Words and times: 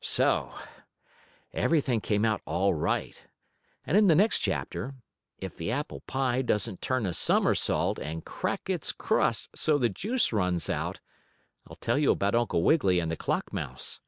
So 0.00 0.54
everything 1.52 2.00
came 2.00 2.24
out 2.24 2.40
all 2.44 2.72
right, 2.72 3.20
and 3.84 3.96
in 3.96 4.06
the 4.06 4.14
next 4.14 4.38
chapter, 4.38 4.94
if 5.38 5.56
the 5.56 5.72
apple 5.72 6.02
pie 6.02 6.40
doesn't 6.42 6.80
turn 6.80 7.04
a 7.04 7.12
somersault 7.12 7.98
and 7.98 8.24
crack 8.24 8.70
its 8.70 8.92
crust 8.92 9.48
so 9.56 9.76
the 9.76 9.88
juice 9.88 10.32
runs 10.32 10.70
out, 10.70 11.00
I'll 11.66 11.74
tell 11.80 11.98
you 11.98 12.12
about 12.12 12.36
Uncle 12.36 12.62
Wiggily 12.62 13.00
and 13.00 13.10
the 13.10 13.16
clock 13.16 13.52
mouse. 13.52 13.98